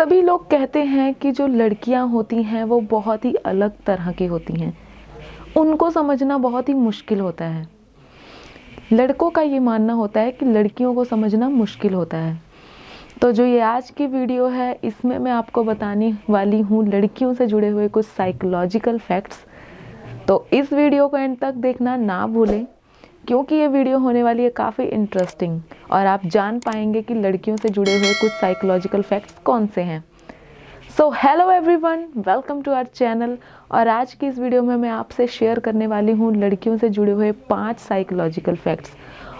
सभी 0.00 0.20
लोग 0.22 0.48
कहते 0.50 0.82
हैं 0.82 1.12
कि 1.14 1.30
जो 1.32 1.46
लड़कियाँ 1.46 2.06
होती 2.08 2.42
हैं, 2.42 2.62
वो 2.64 2.80
बहुत 2.80 3.24
ही 3.24 3.32
अलग 3.34 3.72
तरह 3.86 4.10
की 4.12 4.26
होती 4.26 4.54
हैं। 4.54 4.72
उनको 5.56 5.90
समझना 5.90 6.38
बहुत 6.38 6.68
ही 6.68 6.74
मुश्किल 6.74 7.20
होता 7.20 7.44
है। 7.44 7.66
लड़कों 8.92 9.28
का 9.30 9.42
ये 9.42 9.58
मानना 9.58 9.92
होता 9.92 10.20
है 10.20 10.30
कि 10.32 10.46
लड़कियों 10.46 10.94
को 10.94 11.04
समझना 11.04 11.48
मुश्किल 11.48 11.94
होता 11.94 12.16
है। 12.16 12.40
तो 13.22 13.32
जो 13.32 13.44
ये 13.44 13.60
आज 13.60 13.90
की 13.90 14.06
वीडियो 14.06 14.46
है, 14.46 14.78
इसमें 14.84 15.18
मैं 15.18 15.32
आपको 15.32 15.64
बताने 15.64 16.12
वाली 16.30 16.60
हूँ 16.60 16.86
लड़कियों 16.88 17.34
से 17.34 17.46
जुड़े 17.46 17.68
हुए 17.68 17.88
कुछ 17.88 18.06
साइकोलॉजिकल 18.06 18.98
फैक्ट्स 18.98 19.44
तो 20.28 20.44
इस 20.52 20.72
वीडियो 20.72 21.08
को 21.08 21.16
एंड 21.16 21.38
तक 21.38 21.54
देखना 21.58 21.96
ना 21.96 22.26
भूलें। 22.26 22.66
क्योंकि 23.28 23.54
ये 23.54 23.66
वीडियो 23.68 23.98
होने 23.98 24.22
वाली 24.22 24.42
है 24.42 24.50
काफ़ी 24.50 24.84
इंटरेस्टिंग 24.84 25.60
और 25.90 26.06
आप 26.06 26.26
जान 26.26 26.58
पाएँगे 26.58 27.02
कि 27.02 27.14
लड़कियों 27.14 27.56
से 27.56 27.68
जुड़े 27.68 27.96
हुए 27.96 28.12
कुछ 28.20 28.30
साइकोलॉजिकल 28.30 29.02
फैक्ट्स 29.02 29.34
कौन 29.44 29.66
से 29.66 29.82
हैं। 29.82 30.02
So 30.90 31.08
hello 31.14 31.50
everyone 31.50 32.00
welcome 32.16 32.60
to 32.62 32.70
our 32.72 32.86
channel 32.94 33.36
और 33.70 33.88
आज 33.88 34.12
की 34.14 34.26
इस 34.26 34.38
वीडियो 34.38 34.62
में 34.62 34.74
मैं 34.76 34.88
आपसे 34.90 35.26
शेयर 35.26 35.58
करने 35.58 35.86
वाली 35.86 36.12
हूँ 36.12 36.32
लड़कियों 36.34 36.76
से 36.76 36.88
जुड़े 36.88 37.12
हुए 37.12 37.30
पाँच 37.50 37.78
साइकोलॉजिकल 37.78 38.56
फैक्ट्स 38.56 38.92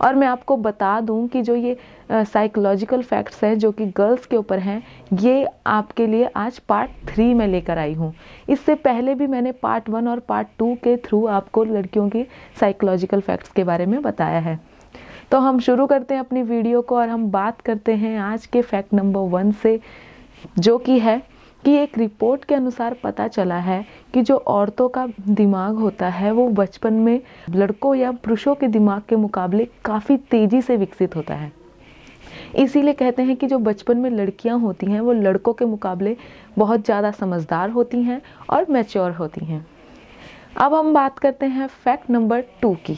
और 0.00 0.14
मैं 0.14 0.26
आपको 0.26 0.56
बता 0.56 1.00
दूँ 1.00 1.26
कि 1.28 1.42
जो 1.42 1.54
ये 1.54 1.76
साइकोलॉजिकल 2.10 3.02
फैक्ट्स 3.02 3.44
हैं, 3.44 3.58
जो 3.58 3.70
कि 3.72 3.86
गर्ल्स 3.86 4.26
के 4.26 4.36
ऊपर 4.36 4.58
हैं, 4.58 4.82
ये 5.12 5.46
आपके 5.66 6.06
लिए 6.06 6.30
आज 6.36 6.58
पार्ट 6.58 6.90
थ्री 7.08 7.32
में 7.34 7.46
लेकर 7.46 7.78
आई 7.78 7.94
हूँ। 7.94 8.12
इससे 8.48 8.74
पहले 8.74 9.14
भी 9.14 9.26
मैंने 9.26 9.52
पार्ट 9.52 9.88
वन 9.88 10.08
और 10.08 10.20
पार्ट 10.28 10.48
टू 10.58 10.74
के 10.84 10.96
थ्रू 11.06 11.24
आपको 11.28 11.64
लड़कियों 11.64 12.08
की 12.08 12.26
साइकोलॉजिकल 12.60 13.20
फैक्ट्स 13.20 13.52
के 13.52 13.64
बारे 13.64 13.86
में 13.86 14.00
बताया 14.02 14.40
है। 14.40 14.58
तो 15.30 15.38
हम 15.38 15.60
शुरू 15.60 15.86
करते 15.86 16.14
हैं 16.14 16.20
अपनी 16.20 16.42
वीडियो 16.42 16.82
को 16.82 16.96
और 16.96 17.08
हम 17.08 17.30
बात 17.30 17.60
करते 17.60 17.94
हैं 17.94 18.18
आज 18.22 18.46
के 18.46 18.62
फैक्ट 18.64 18.94
नंबर 18.94 19.30
वन 19.30 19.52
से, 19.52 19.78
जो 20.58 20.78
कि 20.78 20.98
है 20.98 21.20
कि 21.66 21.72
एक 21.74 21.96
रिपोर्ट 21.98 22.44
के 22.44 22.54
अनुसार 22.54 22.94
पता 22.94 23.26
चला 23.28 23.56
है 23.58 23.84
कि 24.14 24.22
जो 24.22 24.36
औरतों 24.36 24.88
का 24.88 25.06
दिमाग 25.20 25.76
होता 25.76 26.08
है, 26.08 26.30
वो 26.32 26.48
बचपन 26.48 26.94
में 26.94 27.20
लड़कों 27.50 27.94
या 27.94 28.10
पुरुषों 28.12 28.54
के 28.54 28.68
दिमाग 28.68 29.02
के 29.08 29.16
मुकाबले 29.16 29.66
काफ़ी 29.84 30.16
तेज़ी 30.16 30.60
से 30.62 30.76
विकसित 30.76 31.16
होता 31.16 31.34
है। 31.34 31.50
इसीलिए 32.54 32.92
कहते 32.92 33.22
हैं 33.22 33.36
कि 33.36 33.46
जो 33.46 33.58
बचपन 33.58 33.98
में 33.98 34.10
लड़कियाँ 34.10 34.58
होती 34.58 34.86
हैं, 34.86 35.00
वो 35.00 35.12
लड़कों 35.12 35.52
के 35.52 35.64
मुकाबले 35.64 36.16
बहुत 36.58 36.84
ज़्यादा 36.84 37.10
समझदार 37.10 37.70
होती 37.70 38.02
हैं 38.02 38.20
और 38.50 38.66
मैच्योर 38.70 39.10
होती 39.10 39.44
हैं। 39.44 39.66
अब 40.56 40.74
हम 40.74 40.94
बात 40.94 41.18
करते 41.18 41.46
हैं 41.46 41.66
फैक्ट 41.66 42.10
नंबर 42.10 42.44
टू 42.62 42.74
की। 42.86 42.94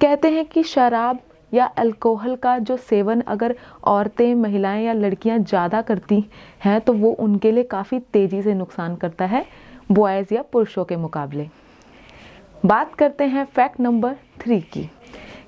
कहते 0.00 0.30
हैं 0.30 0.44
कि 0.44 0.62
शराब 0.62 1.20
या 1.54 1.64
अल्कोहल 1.78 2.36
का 2.36 2.58
जो 2.58 2.76
सेवन 2.76 3.20
अगर 3.20 3.54
औरतें, 3.84 4.34
महिलाएँ 4.34 4.84
या 4.84 4.92
लड़कियाँ 4.92 5.38
ज़्यादा 5.38 5.82
करती 5.82 6.24
हैं 6.64 6.80
तो 6.80 6.92
वो 6.92 7.10
उनके 7.10 7.52
लिए 7.52 7.64
काफ़ी 7.64 7.98
तेज़ी 8.12 8.42
से 8.42 8.54
नुकसान 8.54 8.96
करता 8.96 9.24
है 9.24 9.44
बॉयज़ 9.92 10.34
या 10.34 10.42
पुरुषों 10.42 10.84
के 10.84 10.96
मुकाबले। 10.96 11.48
बात 12.66 12.94
करते 12.94 13.24
हैं 13.24 13.44
फैक्ट 13.46 13.80
नंबर 13.80 14.14
थ्री 14.40 14.60
की। 14.60 14.82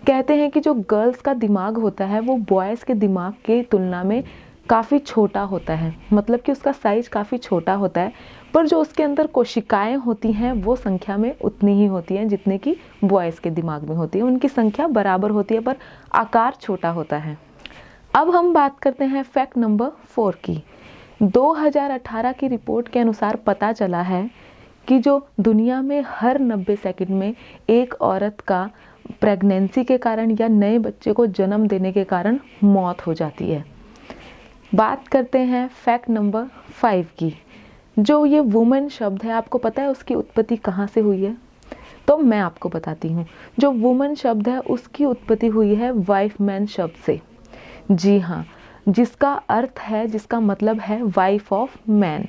कहते 0.07 0.35
हैं 0.35 0.51
कि 0.51 0.61
जो 0.61 0.75
गर्ल्स 0.91 1.21
का 1.21 1.35
दिमाग 1.35 1.77
होता 1.77 2.05
है, 2.05 2.21
वो 2.21 2.37
बॉयज़ 2.49 2.85
के 2.85 2.95
दिमाग 2.95 3.33
की 3.47 3.63
तुलना 3.63 4.03
में 4.05 4.23
काफ़ी 4.71 4.99
छोटा 4.99 5.41
होता 5.41 5.75
है। 5.75 5.95
मतलब 6.13 6.41
कि 6.41 6.53
उसका 6.53 6.73
साइज़ 6.73 7.11
काफ़ी 7.11 7.39
छोटा 7.39 7.75
होता 7.75 8.01
है, 8.01 8.13
पर 8.55 8.67
जो 8.67 8.81
उसके 8.81 9.03
अंदर 9.03 9.27
कोशिकाएँ 9.27 9.97
होती 9.97 10.33
हैं, 10.33 10.53
वो 10.53 10.77
संख्या 10.77 11.17
में 11.17 11.39
उतनी 11.39 11.73
ही 11.73 11.87
होती 11.87 12.17
हैं 12.17 12.29
जितने 12.29 12.59
की 12.59 12.77
बॉयज़ 13.05 13.41
के 13.41 13.51
दिमाग 13.51 13.83
में 13.83 13.97
होती 13.97 14.19
है। 14.19 14.25
उनकी 14.25 14.49
संख्या 14.49 14.87
बराबर 14.87 15.31
होती 15.31 15.55
है, 15.55 15.61
पर 15.61 15.77
आकार 16.15 16.55
छोटा 16.61 16.91
होता 16.91 17.17
है। 17.17 17.39
अब 18.15 18.31
हम 18.31 18.53
बात 18.53 18.79
करते 18.79 19.05
हैं 19.05 19.23
फैक्ट 19.23 19.59
नंबर 19.59 19.89
फोर 19.89 20.39
की। 20.45 20.63
2018 21.23 22.33
की 22.33 22.49
रिपोर्ट 22.49 22.89
के 22.89 22.99
अनुसार 22.99 23.37
पता 23.37 23.73
चला 23.73 24.03
है 24.03 24.31
कि 24.89 24.99
जो 24.99 25.29
दुनिया 25.41 25.83
में 25.83 26.05
हर 26.07 26.39
90 26.39 26.77
सेकंड 26.77 27.09
में 27.09 27.35
एक 27.71 27.95
औरत 27.95 28.41
का 28.41 28.71
प्रेगनेंसी 29.21 29.85
के 29.85 29.99
कारण 29.99 30.37
या 30.41 30.49
नए 30.49 30.79
बच्चे 30.79 31.13
को 31.13 31.27
जन्म 31.27 31.67
देने 31.67 31.93
के 31.93 32.05
कारण 32.05 32.39
मौत 32.65 33.07
हो 33.07 33.15
जाती 33.15 33.51
है। 33.51 33.76
बात 34.75 35.09
करते 35.09 35.39
हैं 35.39 35.69
फैक्ट 35.69 36.11
नंबर 36.11 36.45
फाइव 36.81 37.07
की। 37.19 37.35
जो 37.99 38.27
ये 38.27 38.41
वुमेन 38.41 38.89
शब्द 38.89 39.23
है, 39.23 39.31
आपको 39.31 39.59
पता 39.59 39.83
है 39.83 39.89
उसकी 39.89 40.15
उत्पत्ति 40.15 40.57
कहाँ 40.57 40.87
से 40.87 41.01
हुई 41.01 41.25
है? 41.25 41.37
तो 42.09 42.17
मैं 42.19 42.39
आपको 42.39 42.69
बताती 42.69 43.13
हूँ। 43.13 43.27
जो 43.59 43.71
वुमेन 43.71 44.15
शब्द 44.15 44.49
है, 44.49 44.59
उसकी 44.59 45.05
उत्पत्ति 45.05 45.47
हुई 45.47 45.75
है 45.75 45.91
वाइफ 45.91 46.41
मैन 46.41 46.67
शब्द 46.67 46.95
से। 47.07 47.21
जी 47.91 48.19
हाँ 48.19 48.47
जिसका 48.89 49.33
अर्थ 49.33 49.79
है, 49.81 50.07
जिसका 50.07 50.41
मतलब 50.41 50.81
है 50.81 51.03
वाइफ 51.03 51.53
ऑफ़ 51.53 51.91
मैन 51.91 52.29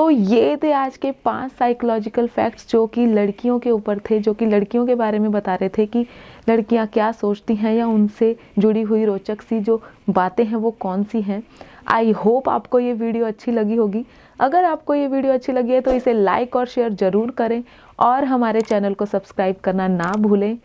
तो 0.00 0.08
ये 0.10 0.56
थे 0.56 0.70
आज 0.72 0.96
के 0.96 1.10
पाँच 1.24 1.50
साइकोलॉजिकल 1.52 2.26
फैक्ट्स 2.26 2.68
जो 2.68 2.86
कि 2.86 3.04
लड़कियों 3.06 3.58
के 3.58 3.70
ऊपर 3.70 3.98
थे, 4.00 4.18
जो 4.18 4.32
कि 4.34 4.46
लड़कियों 4.46 4.84
के 4.86 4.94
बारे 4.94 5.18
में 5.18 5.30
बता 5.30 5.54
रहे 5.54 5.68
थे 5.68 5.84
कि 5.86 6.04
लड़कियाँ 6.48 6.86
क्या 6.86 7.10
सोचती 7.12 7.54
हैं 7.54 7.74
या 7.74 7.86
उनसे 7.86 8.34
जुड़ी 8.58 8.82
हुई 8.82 9.04
रोचक 9.04 9.42
सी 9.42 9.58
जो 9.60 9.80
बातें 10.10 10.44
हैं 10.44 10.56
वो 10.56 10.70
कौन 10.80 11.02
सी 11.04 11.20
हैं। 11.22 11.42
आई 11.88 12.12
होप 12.14 12.48
आपको 12.48 12.78
ये 12.80 12.92
वीडियो 12.92 13.26
अच्छी 13.26 13.52
लगी 13.52 13.76
होगी। 13.76 14.04
अगर 14.38 14.64
आपको 14.64 14.94
ये 14.94 15.06
वीडियो 15.06 15.32
अच्छी 15.32 15.52
लगी 15.52 15.72
है 15.72 15.80
तो 15.80 15.92
इसे 15.92 16.12
लाइक 16.12 16.56
और 16.56 16.66
शेयर 16.66 16.92
ज़रूर 16.94 17.30
करें 17.38 17.62
और 17.98 18.24
हमारे 18.24 18.60
चैनल 18.60 18.94
को 18.94 19.06
सब्सक्राइब 19.06 19.56
करना 19.64 19.88
ना 19.88 20.12
भूलें। 20.18 20.56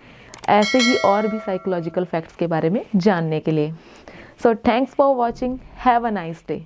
ऐसे 0.50 0.78
ही 0.78 0.95
और 1.06 1.28
भी 1.28 1.40
साइकोलॉजिकल 1.40 2.06
फैक्ट्स 2.06 2.35
के 2.35 2.47
बारे 2.47 2.69
में 2.69 2.81
जानने 2.95 3.40
के 3.40 3.51
लिए। 3.51 3.74
So 4.44 4.56
thanks 4.68 4.94
for 4.94 5.16
watching 5.16 5.57
have 5.85 6.07
a 6.07 6.12
nice 6.12 6.44
day 6.47 6.62